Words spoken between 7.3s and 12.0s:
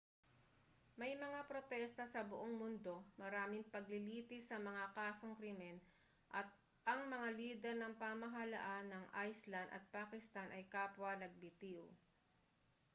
lider ng pamahalaan ng iceland at pakistan ay kapwa nagbitiw